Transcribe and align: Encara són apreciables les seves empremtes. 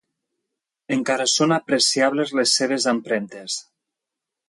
Encara 0.95 1.27
són 1.35 1.53
apreciables 1.59 2.35
les 2.41 2.57
seves 2.61 2.91
empremtes. 2.97 3.63